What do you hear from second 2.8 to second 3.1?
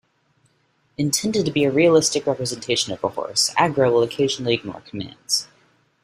of a